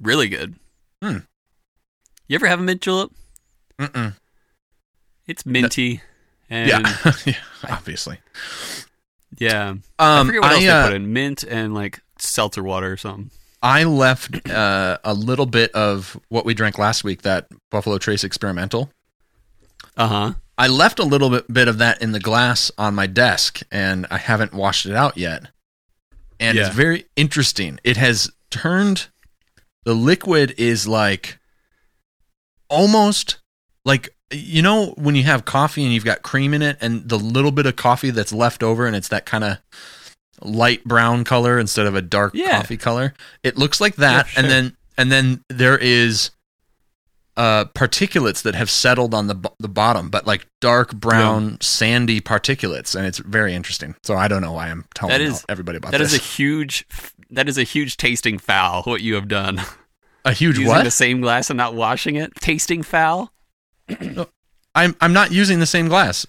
[0.00, 0.54] Really good.
[1.02, 1.18] Hmm.
[2.28, 3.10] You ever have a mint julep?
[3.78, 4.14] Mm-mm.
[5.26, 6.00] It's minty.
[6.48, 7.12] And Yeah, yeah.
[7.26, 7.34] yeah,
[7.68, 8.18] obviously.
[8.18, 8.95] I
[9.38, 11.12] Yeah, um, forget what else I, they uh, put in.
[11.12, 13.30] Mint and like seltzer water or something.
[13.62, 18.22] I left uh, a little bit of what we drank last week, that Buffalo Trace
[18.24, 18.90] experimental.
[19.96, 20.32] Uh huh.
[20.58, 24.06] I left a little bit, bit of that in the glass on my desk, and
[24.10, 25.48] I haven't washed it out yet.
[26.40, 26.66] And Yeah.
[26.68, 27.78] it's very interesting.
[27.84, 29.08] It has turned
[29.84, 31.38] the liquid is like
[32.68, 33.38] almost
[33.84, 37.18] like you know when you have coffee and you've got cream in it, and the
[37.18, 39.58] little bit of coffee that's left over, and it's that kind of
[40.42, 42.58] light brown color instead of a dark Yeah.
[42.58, 43.14] coffee color.
[43.42, 46.30] It looks like that, Yeah, and then and then there is
[47.36, 52.94] uh, particulates that have settled on the the bottom, but like dark brown, sandy particulates,
[52.96, 53.94] and it's very interesting.
[54.04, 56.20] So I don't know why I'm telling That is- everybody about That is this.
[56.20, 56.86] a huge.
[57.30, 58.82] That is a huge tasting foul.
[58.84, 59.60] What you have done
[60.24, 60.84] a, huge using what?
[60.84, 62.32] the same glass and not washing it.
[62.40, 63.32] Tasting foul.
[64.74, 66.26] I'm I'm not using the same glass.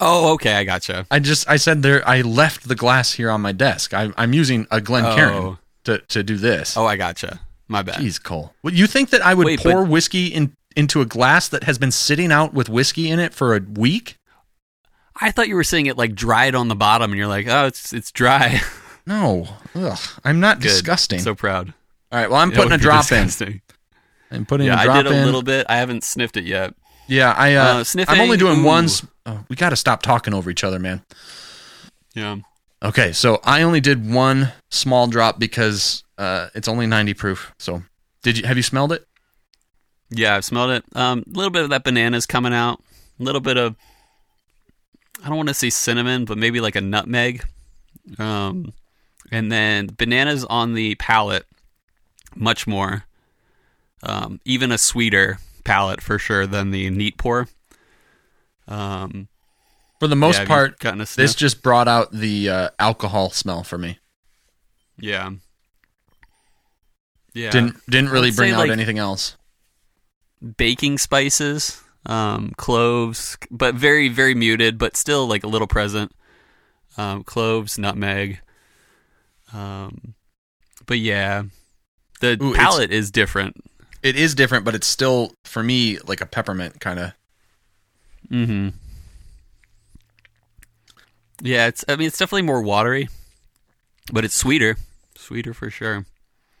[0.00, 0.54] Oh, okay.
[0.54, 1.06] I gotcha.
[1.10, 3.94] I just I said there I left the glass here on my desk.
[3.94, 5.58] I, I'm using a Glencairn Oh.
[5.84, 6.76] to to do this.
[6.76, 7.40] Oh, I gotcha.
[7.68, 7.96] My bad.
[8.00, 8.52] Jeez, Cole.
[8.62, 11.78] What, you think that I would Wait, pour whiskey in into a glass that has
[11.78, 14.16] been sitting out with whiskey in it for a week?
[15.20, 17.66] I thought you were saying it like dried on the bottom, and you're like, oh,
[17.66, 18.60] it's it's dry.
[19.06, 19.48] No.
[19.74, 19.98] Ugh.
[20.24, 20.68] I'm not Good.
[20.68, 21.18] disgusting.
[21.18, 21.74] So proud.
[22.12, 22.30] All right.
[22.30, 23.28] Well, I'm That putting a drop in.
[24.32, 25.24] I'm putting Yeah, a I drop I did a in.
[25.24, 25.66] little bit.
[25.68, 26.74] I haven't sniffed it yet.
[27.06, 27.54] Yeah, I.
[27.54, 28.64] Uh, Uh, sniffing, I'm only doing ooh.
[28.64, 28.88] one.
[29.26, 31.02] Oh, we got to stop talking over each other, man.
[32.14, 32.36] Yeah.
[32.82, 37.52] Okay, so I only did one small drop because uh, it's only 90 proof.
[37.58, 37.82] So,
[38.22, 39.06] did you have you smelled it?
[40.10, 40.84] Yeah, I've smelled it.
[40.96, 42.82] Um, a little bit of that banana's coming out.
[43.20, 43.76] A little bit of,
[45.24, 47.44] I don't want to say cinnamon, but maybe like a nutmeg.
[48.18, 48.72] Um,
[49.30, 51.46] and then bananas on the palate,
[52.34, 53.04] much more.
[54.02, 57.48] Um, even a sweeter palate for sure than the neat pour.
[58.66, 59.28] Um,
[60.00, 60.80] For the most yeah, part,
[61.16, 63.98] this just brought out the uh, alcohol smell for me.
[64.98, 65.30] yeah,
[67.34, 67.50] yeah.
[67.50, 69.36] Didn't didn't really I'd bring out like- anything else.
[70.56, 76.12] baking spices, um, cloves, but very very muted, but still like a little present.
[76.96, 78.40] Um, cloves, nutmeg.
[79.52, 80.14] Um,
[80.86, 81.44] but yeah,
[82.20, 82.54] the Ooh,
[82.90, 83.56] is different.
[84.02, 87.12] It is different, but it's still for me like a peppermint kind of.
[88.30, 88.68] Mm-hmm.
[91.40, 91.84] Yeah, it's.
[91.88, 93.08] I mean, it's definitely more watery,
[94.12, 94.76] but it's sweeter.
[95.16, 96.06] Sweeter for sure.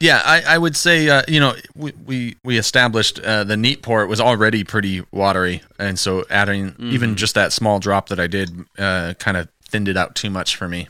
[0.00, 3.82] Yeah, I, I would say uh, you know we we, we established uh, the neat
[3.82, 8.26] pour was already pretty watery, and so adding even just that small drop that I
[8.26, 10.88] did uh, kind of thinned it out too much for me.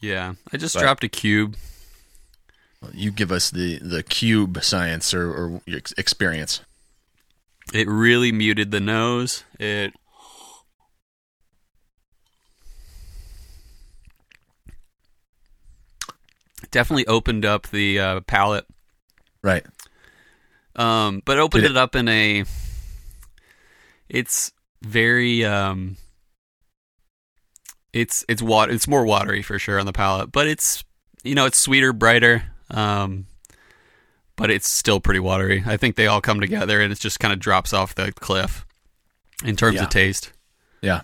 [0.00, 1.56] Yeah, I just But- dropped a cube.
[2.92, 5.60] You give us the the cube science or, or
[5.96, 6.60] experience.
[7.72, 9.44] It really muted the nose.
[9.58, 9.94] It
[16.70, 18.66] definitely opened up the uh, palate,
[19.42, 19.64] Right.
[20.76, 22.44] um, but opened Did it, up in a.
[24.08, 25.44] It's very.
[25.44, 25.96] Um,
[27.92, 28.72] it's it's water.
[28.72, 30.84] It's more watery for sure on the palate, but it's
[31.22, 32.44] you know it's sweeter, brighter.
[32.70, 33.26] Um,
[34.36, 35.62] but it's still pretty watery.
[35.66, 38.66] I think they all come together and it just kind of drops off the cliff
[39.44, 39.84] in terms Yeah.
[39.84, 40.32] of taste.
[40.82, 41.02] Yeah.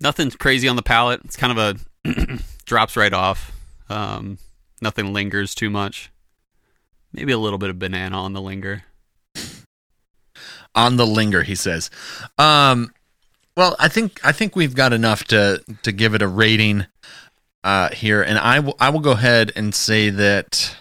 [0.00, 1.20] Nothing crazy on the palate.
[1.24, 3.52] It's kind of a drops right off.
[3.88, 4.38] Um,
[4.80, 6.10] nothing lingers too much.
[7.12, 8.84] Maybe a little bit of banana on the linger.
[10.74, 11.90] on the linger he says
[12.38, 12.90] um
[13.58, 16.86] well i think i think we've got enough to to give it a rating
[17.64, 20.76] uh here and i will i will go ahead and say that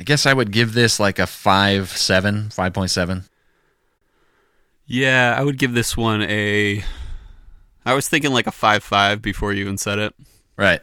[0.00, 3.24] i guess i would give this like a 5 7 5.7
[4.86, 6.84] Yeah, I would give this one a.
[7.84, 10.14] I was thinking like a five five before you even said it.
[10.56, 10.80] right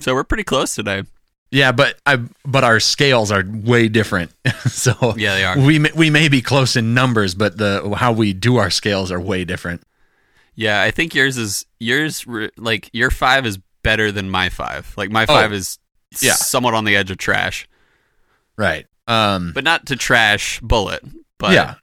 [0.00, 1.04] So we're pretty close today.
[1.50, 4.32] yeah but i but our scales are way different
[4.68, 5.58] so Yeah, they are.
[5.60, 9.10] we may, we may be close in numbers but the how we do our scales
[9.12, 9.82] are way different
[10.54, 12.24] Yeah, I think yours is yours
[12.56, 14.92] like your five is better than my five.
[14.96, 15.78] Like my Oh, five is
[16.20, 16.32] yeah.
[16.34, 17.68] somewhat on the edge of trash,
[18.56, 21.00] right um but not to trash Bulleit.
[21.38, 21.74] But yeah.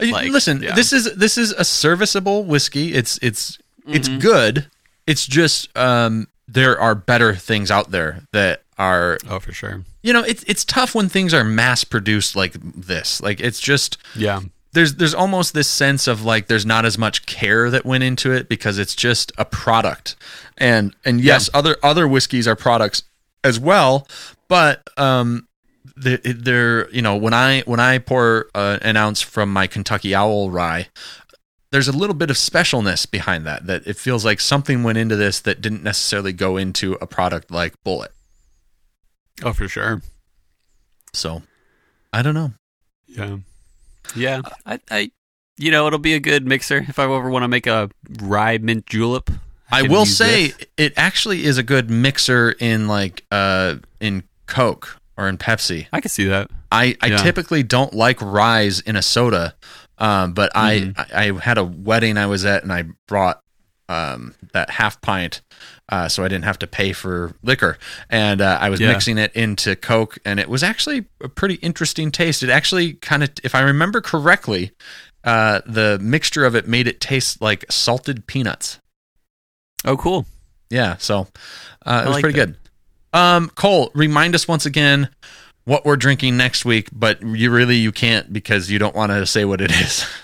[0.00, 0.74] Uh, like, Listen, yeah.
[0.74, 2.94] this is this is a serviceable whiskey.
[2.94, 4.18] It's it's it's Mm-hmm.
[4.18, 4.70] good.
[5.06, 9.82] It's just um there are better things out there that are oh for sure.
[10.02, 13.20] you know, it's it's tough when things are mass produced like this.
[13.22, 14.40] Like it's just Yeah,
[14.72, 18.32] there's there's almost this sense of like there's not as much care that went into
[18.32, 20.14] it because it's just a product.
[20.56, 23.02] And and yes, other other whiskeys are products
[23.44, 24.06] as well,
[24.48, 25.46] but um
[25.96, 30.14] they- they're you know when I when I pour uh, an ounce from my Kentucky
[30.14, 30.88] Owl rye,
[31.72, 33.66] there's a little bit of specialness behind that.
[33.66, 37.50] That it feels like something went into this that didn't necessarily go into a product
[37.50, 38.08] like Bulleit.
[39.42, 40.02] oh for sure.
[41.12, 41.42] So
[42.12, 42.52] I don't know.
[43.06, 43.38] Yeah,
[44.14, 44.40] yeah.
[44.66, 45.10] I, I,
[45.56, 47.90] you know, it'll be a good mixer if I ever want to make a
[48.20, 49.30] rye mint julep.
[49.70, 50.66] I can will say this.
[50.76, 55.88] it actually is a good mixer in like uh in Coke or in Pepsi.
[55.92, 56.48] I can see that.
[56.72, 57.16] I, I Yeah.
[57.18, 59.54] typically don't like ryes in a soda,
[59.98, 60.94] um, but Mhm.
[60.96, 63.42] I, I I had a wedding I was at and I brought
[63.90, 65.40] um, that half pint,
[65.88, 67.78] uh, so I didn't have to pay for liquor,
[68.10, 68.88] and uh, I was Yeah.
[68.92, 72.42] mixing it into Coke, and it was actually a pretty interesting taste.
[72.42, 74.72] It actually kind of, if I remember correctly,
[75.24, 78.80] uh, the mixture of it made it taste like salted peanuts.
[79.84, 80.26] Oh, cool.
[80.70, 81.28] Yeah, so
[81.86, 82.46] uh, it was like pretty that.
[82.46, 82.56] good.
[83.12, 85.08] Um, Cole, remind us once again
[85.64, 89.24] what we're drinking next week, but you really you can't because you don't want to
[89.26, 90.04] say what it is.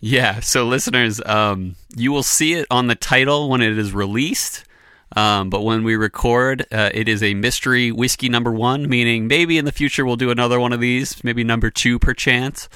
[0.00, 0.40] Yeah.
[0.40, 4.64] So, listeners, um, you will see it on the title when it is released.
[5.16, 9.58] Um, but when we record, uh, it is a mystery whiskey number one, meaning maybe
[9.58, 12.68] in the future we'll do another one of these, maybe number two per chance.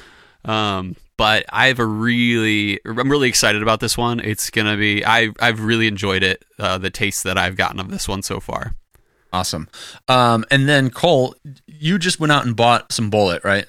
[0.44, 4.20] Um, but I have a really, I'm really excited about this one.
[4.20, 6.44] It's gonna be, I, I've really enjoyed it.
[6.58, 8.74] Uh, the taste that I've gotten of this one so far.
[9.32, 9.68] awesome.
[10.06, 11.34] Um, and then Cole,
[11.66, 13.66] you just went out and bought some Bulleit, right?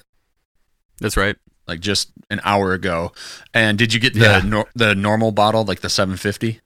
[1.00, 1.34] That's right.
[1.66, 3.12] Like just an hour ago.
[3.52, 4.42] And did you get the Yeah.
[4.44, 6.60] nor- the normal bottle, like the 750?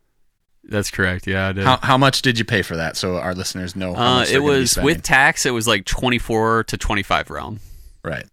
[0.68, 1.26] That's correct.
[1.26, 1.64] Yeah, I did.
[1.64, 2.96] How how much did you pay for that?
[2.96, 3.94] So our listeners know.
[3.94, 5.46] How uh, much they're it gonna be was with tax.
[5.46, 7.60] It was like 24 to 25 realm.
[8.02, 8.24] Right.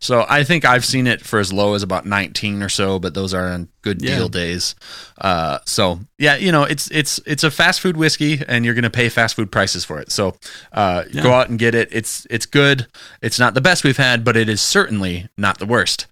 [0.00, 3.14] So I think I've seen it for as low as about 19 or so, but
[3.14, 4.14] those are on good Yeah.
[4.16, 4.76] deal days.
[5.20, 8.90] Uh, so yeah, you know, it's it's it's a fast food whiskey, and you're gonna
[8.90, 10.12] pay fast food prices for it.
[10.12, 10.36] So
[10.72, 11.88] uh, go out and get it.
[11.90, 12.86] It's it's good.
[13.22, 16.06] It's not the best we've had, but it is certainly not the worst.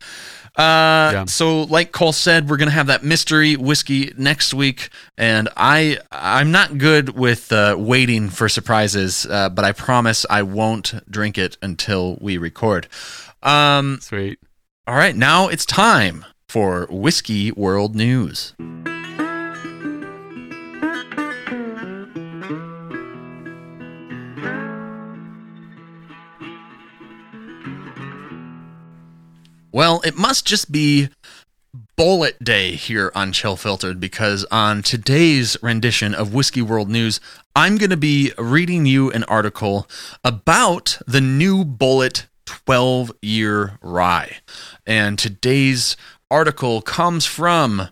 [0.57, 1.25] Uh, Yeah.
[1.27, 4.89] so like Cole said, we're gonna have that mystery whiskey next week,
[5.19, 10.43] and I I'm not good with uh, waiting for surprises, uh, but I promise I
[10.43, 12.89] won't drink it until we record.
[13.43, 14.39] Um, Sweet.
[14.87, 18.55] all right, now it's time for whiskey world news.
[29.77, 31.11] Well, it must just be
[31.99, 37.21] Bulleit Day here on Chill Filtered because on today's rendition of Whiskey World News,
[37.55, 39.87] I'm going to be reading you an article
[40.25, 44.39] about the new Bulleit 12 year rye.
[44.87, 45.95] And today's
[46.31, 47.91] article comes from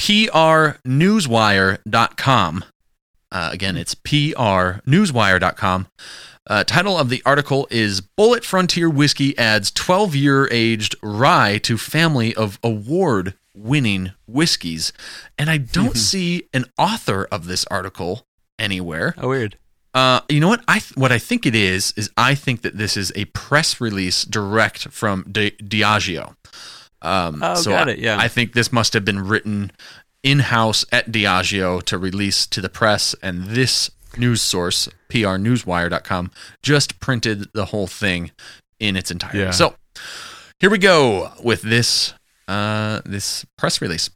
[0.00, 2.64] prnewswire.com.
[3.30, 5.88] Uh, again, it's prnewswire.com.
[6.48, 11.76] Uh, title of the article is Bulleit Frontier Whiskey adds 12 year aged rye to
[11.76, 14.92] family of award winning whiskeys.
[15.36, 18.26] And I don't see an author of this article
[18.58, 19.14] anywhere.
[19.18, 19.58] Oh, weird.
[19.94, 20.62] Uh, you know what?
[20.68, 23.80] I th- what I think it is is I think that this is a press
[23.80, 26.34] release direct from Di- Diageo.
[27.02, 28.16] Um, Oh, so got I- it, yeah.
[28.18, 29.70] I think this must have been written
[30.22, 36.30] in house at Diageo to release to the press, and this news source, prnewswire.com,
[36.62, 38.30] just printed the whole thing
[38.78, 39.38] in its entirety.
[39.38, 39.50] Yeah.
[39.50, 39.74] So
[40.60, 42.14] here we go with this
[42.46, 44.10] uh, this press release.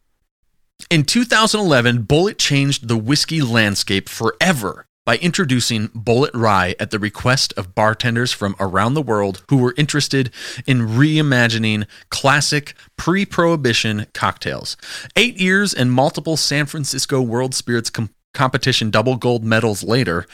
[0.90, 7.52] In 2011, Bulleit changed the whiskey landscape forever by introducing Bulleit Rye at the request
[7.56, 10.30] of bartenders from around the world who were interested
[10.66, 14.76] in reimagining classic pre prohibition cocktails.
[15.16, 20.27] Eight years and multiple San Francisco World Spirits com- competition double gold medals later,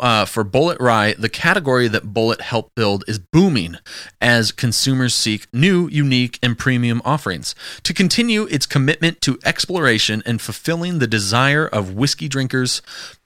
[0.00, 3.76] uh, for Bulleit Rye, the category that Bulleit helped build is booming
[4.20, 7.54] as consumers seek new, unique, and premium offerings.
[7.84, 12.82] To continue its commitment to exploration and fulfilling the desire of whiskey drinkers,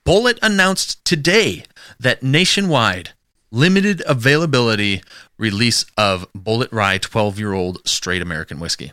[0.07, 1.65] Bulleit announced today
[1.99, 3.11] that nationwide
[3.51, 5.03] limited availability
[5.39, 8.93] release of Bulleit Rye 12 year old straight American whiskey.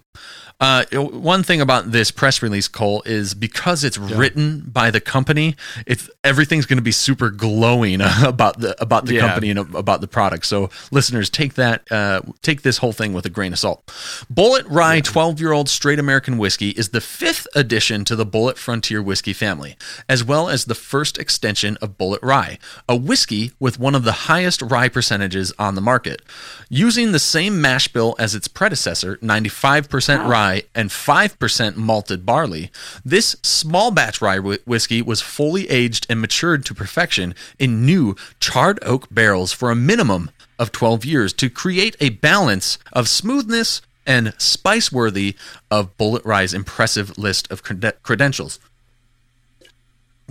[0.64, 5.58] Uh, one thing about this press release, Cole, is because it's written by the company,
[5.86, 9.28] it's everything's going to be super glowing about the about the Yeah.
[9.28, 10.46] company and about the product.
[10.46, 13.86] So, listeners, take that uh, take this whole thing with a grain of salt.
[14.34, 18.56] Bulleit Rye 12 year old straight American whiskey is the fifth addition to the Bulleit
[18.58, 19.76] Frontier whiskey family,
[20.08, 24.30] as well as the first extension of Bulleit Rye, a whiskey with one of the
[24.32, 26.22] highest rye percentages on the market.
[26.70, 32.72] Using the same mash bill as its predecessor, 95% rye and 5% malted barley,
[33.04, 38.16] this small batch rye whi- whiskey was fully aged and matured to perfection in new
[38.40, 43.82] charred oak barrels for a minimum of 12 years to create a balance of smoothness
[44.06, 45.36] and spice worthy
[45.72, 48.60] of Bulleit Rye's impressive list of crede- credentials.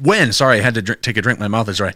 [0.00, 1.38] When sorry i had to drink, take a drink.
[1.38, 1.94] My mouth is dry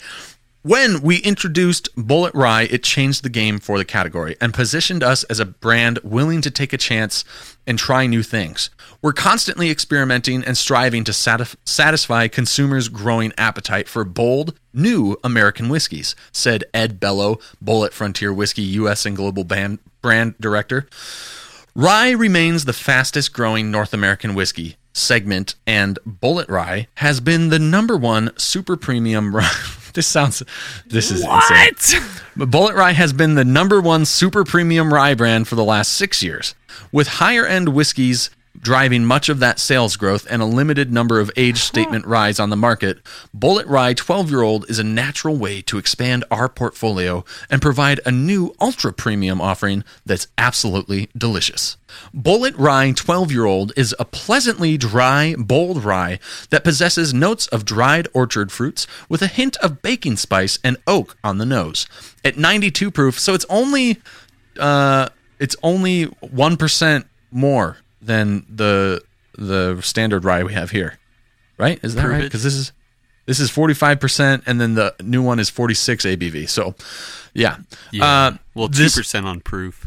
[0.66, 5.22] when we introduced Bulleit rye it changed the game for the category and positioned us
[5.24, 7.24] as a brand willing to take a chance
[7.68, 8.68] and try new things
[9.00, 15.68] we're constantly experimenting and striving to satisf- satisfy consumers growing appetite for bold new american
[15.68, 20.88] whiskeys said ed bello Bulleit frontier whiskey us and global band, brand director
[21.76, 27.58] Rye remains the fastest growing North American whiskey segment, and Bulleit Rye has been the
[27.58, 29.50] number one super premium rye.
[29.96, 30.42] This sounds,
[30.86, 32.02] this is insane.
[32.36, 35.94] But Bulleit Rye has been the number one super premium rye brand for the last
[35.94, 36.54] six years,
[36.92, 38.28] with higher end whiskeys
[38.66, 42.50] driving much of that sales growth and a limited number of age statement ryes on
[42.50, 42.98] the market.
[43.32, 48.00] Bulleit Rye 12 year old is a natural way to expand our portfolio and provide
[48.04, 51.76] a new ultra premium offering that's absolutely delicious.
[52.12, 56.18] Bulleit Rye 12 year old is a pleasantly dry, bold rye
[56.50, 61.16] that possesses notes of dried orchard fruits with a hint of baking spice and oak
[61.22, 61.86] on the nose.
[62.24, 64.02] At 92 proof, so it's only
[64.58, 67.76] uh, it's only one percent more
[68.06, 69.02] than the
[69.36, 70.98] the standard rye we have here,
[71.58, 71.78] right?
[71.82, 72.22] Is that Prove right?
[72.22, 72.72] Because this is
[73.26, 76.48] this is forty five percent, and then the new one is forty six ABV.
[76.48, 76.74] So,
[77.34, 77.58] yeah,
[77.92, 78.04] Yeah.
[78.04, 79.86] Uh, well, two percent on proof,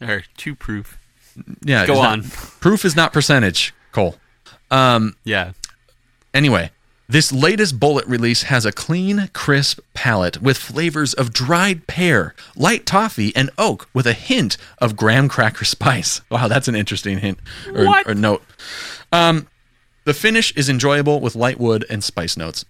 [0.00, 0.98] or two proof.
[1.64, 1.86] yeah.
[1.86, 2.22] Go it's not- on.
[2.60, 4.16] proof is not percentage, Cole.
[4.70, 5.52] Um, Yeah.
[6.34, 6.70] anyway,
[7.10, 12.86] This latest Bulleit release has a clean, crisp palate with flavors of dried pear, light
[12.86, 16.20] toffee, and oak with a hint of graham cracker spice.
[16.30, 17.40] Wow, that's an interesting hint
[17.74, 18.44] or, or note.
[19.12, 19.48] Um,
[20.04, 22.64] the finish is enjoyable with light wood and spice notes.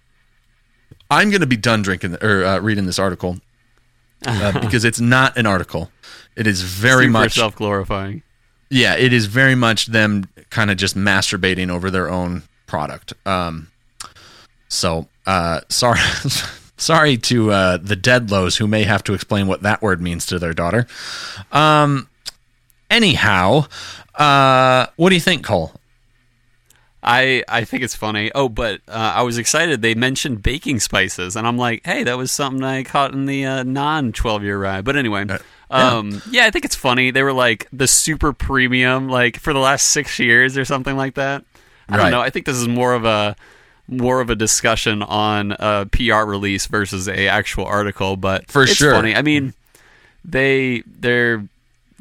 [1.11, 3.37] I'm going to be done drinking or uh, reading this article
[4.25, 5.91] uh, because it's not an article.
[6.35, 8.23] It is very Super much self-glorifying.
[8.71, 13.13] yeah, it is very much them kind of just masturbating over their own product.
[13.23, 13.67] Um,
[14.71, 15.99] so uh, sorry,
[16.77, 20.39] sorry to uh, the Deadlows who may have to explain what that word means to
[20.39, 20.87] their daughter.
[21.51, 22.07] Um,
[22.89, 23.65] anyhow,
[24.15, 25.73] uh, what do you think, Cole?
[27.03, 28.31] I I think it's funny.
[28.35, 29.81] Oh, but uh, I was excited.
[29.81, 33.45] They mentioned baking spices, and I'm like, hey, that was something I caught in the
[33.45, 34.85] uh, non 12 year ride.
[34.85, 35.25] But anyway,
[35.71, 37.09] um, yeah, I think it's funny.
[37.09, 41.15] They were like the super premium, like for the last six years or something like
[41.15, 41.43] that.
[41.89, 42.03] I Right.
[42.03, 42.21] don't know.
[42.21, 43.35] I think this is more of a
[43.87, 48.15] more of a discussion on a PR release versus a actual article.
[48.17, 48.93] But For it's sure.
[48.93, 49.15] funny.
[49.15, 49.53] I mean,
[50.23, 51.45] they they're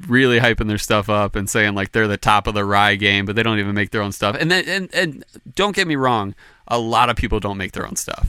[0.06, 3.26] really hyping their stuff up and saying like they're the top of the rye game,
[3.26, 4.36] but they don't even make their own stuff.
[4.38, 5.24] And then and, and
[5.54, 6.34] don't get me wrong,
[6.68, 8.28] a lot of people don't make their own stuff.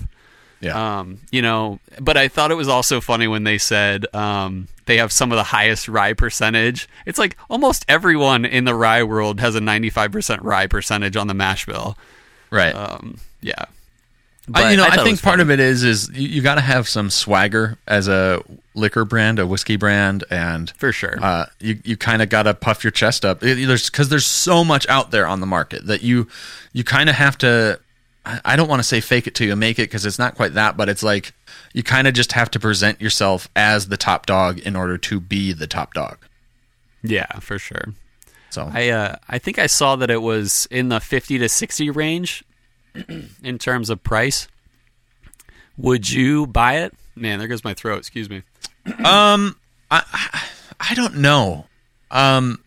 [0.59, 0.99] Yeah.
[0.99, 4.97] Um, you know, but I thought it was also funny when they said um, they
[4.97, 6.87] have some of the highest rye percentage.
[7.07, 11.33] It's like almost everyone in the rye world has a 95% rye percentage on the
[11.33, 11.97] mash bill.
[12.51, 12.75] right.
[12.75, 13.65] Um, yeah.
[14.53, 15.43] I, you know, I, it think part funny.
[15.43, 18.41] of it is is you, you got to have some swagger as a
[18.73, 21.15] liquor brand, a whiskey brand, and For sure.
[21.21, 23.43] uh, you you kind of got to puff your chest up.
[23.43, 26.27] It- there's because there's so much out there on the market that you
[26.73, 27.79] you kind of have to.
[28.25, 30.35] I I don't want to say fake it till you make it because it's not
[30.35, 31.33] quite that, but it's like
[31.71, 35.19] you kind of just have to present yourself as the top dog in order to
[35.19, 36.17] be the top dog.
[37.03, 37.93] yeah, for sure.
[38.49, 41.89] So I uh, I think I saw that it was in the 50 to 60
[41.91, 42.43] range
[43.43, 44.47] in terms of price.
[45.77, 46.93] Would you buy it?
[47.15, 47.97] Man, there goes my throat.
[47.99, 48.43] Excuse me.
[49.05, 49.57] Um,
[49.91, 50.03] I
[50.79, 51.67] I- don't know.
[52.09, 52.63] Um,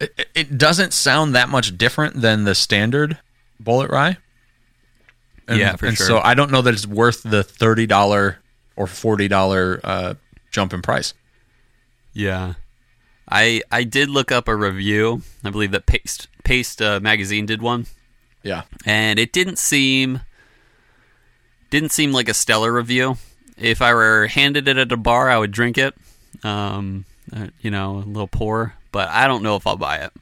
[0.00, 3.18] it, it doesn't sound that much different than the standard
[3.62, 4.16] Bulleit rye.
[5.48, 6.06] And, Yeah, for and sure.
[6.06, 8.38] So I don't know that it's worth the thirty dollar
[8.74, 10.14] or forty dollar uh,
[10.50, 11.14] jump in price.
[12.12, 12.54] Yeah.
[13.28, 15.22] I I did look up a review.
[15.44, 17.86] I believe that Paste Paste uh, magazine did one,
[18.46, 20.20] Yeah, and it didn't seem
[21.70, 23.16] didn't seem like a stellar review.
[23.58, 25.94] If I were handed it at a bar, I would drink it.
[26.44, 30.12] Um, uh, you know, a little pour, but I don't know if I'll buy it.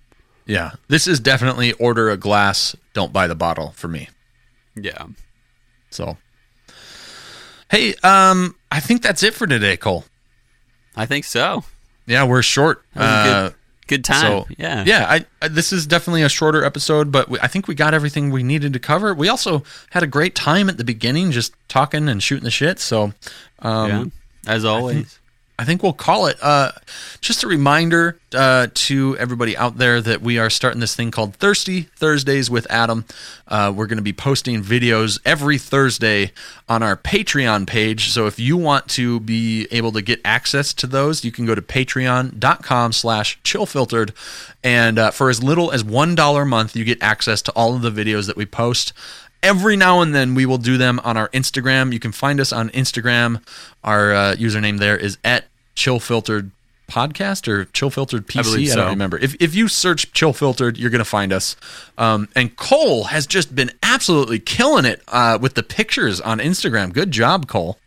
[0.47, 0.71] yeah.
[0.89, 4.09] This is definitely order a glass, don't buy the bottle for me.
[4.75, 5.07] Yeah.
[5.91, 6.17] So,
[7.71, 10.05] hey, um, I think that's it for today, Cole.
[10.97, 11.65] I think so.
[12.07, 12.85] Yeah, we're short.
[12.95, 13.51] That was a Uh,
[13.87, 14.21] good, time.
[14.21, 14.85] So yeah.
[14.87, 15.07] yeah.
[15.09, 18.31] I, I this is definitely a shorter episode, but we, I think we got everything
[18.31, 19.15] we needed to cover.
[19.15, 22.79] We also had a great time at the beginning, just talking and shooting the shit.
[22.79, 23.13] So,
[23.61, 24.05] um, yeah.
[24.47, 25.19] As always.
[25.57, 26.37] I think we'll call it.
[26.43, 26.73] Uh,
[27.21, 31.37] just a reminder uh, to everybody out there that we are starting this thing called
[31.37, 33.05] Thirsty Thursdays with Adam.
[33.47, 36.33] Uh, we're going to be posting videos every Thursday
[36.69, 38.09] on our Patreon page.
[38.09, 41.55] So if you want to be able to get access to those, you can go
[41.55, 44.11] to patreon.com slash chillfiltered.
[44.65, 47.83] And uh, for as little as $1 a month, you get access to all of
[47.83, 48.93] the videos that we post
[49.45, 51.93] every now and then we will do them on our Instagram.
[51.93, 53.47] You can find us on Instagram.
[53.85, 56.51] Our uh, username there is at Chill Filtered
[56.89, 58.39] Podcast or Chill Filtered PC.
[58.39, 58.89] I, believe don't so.
[58.89, 59.19] remember.
[59.19, 61.57] If if you search Chill Filtered, you're gonna find us.
[61.97, 66.93] Um, and Cole has just been absolutely killing it uh, with the pictures on Instagram.
[66.93, 67.79] Good job, Cole.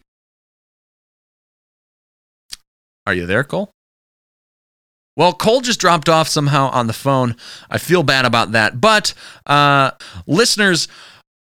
[3.05, 3.71] Are you there, Cole?
[5.15, 7.35] Well, Cole just dropped off somehow on the phone.
[7.71, 8.79] I feel bad about that.
[8.79, 9.15] But
[9.47, 9.91] uh,
[10.27, 10.87] listeners,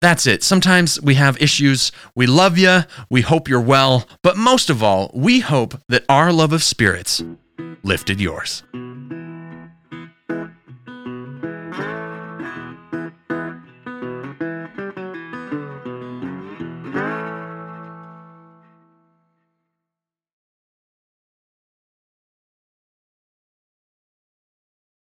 [0.00, 0.42] that's it.
[0.42, 1.92] Sometimes we have issues.
[2.14, 2.80] We love you.
[3.10, 4.08] We hope you're well.
[4.22, 7.22] But most of all, we hope that our love of spirits
[7.82, 8.62] lifted yours.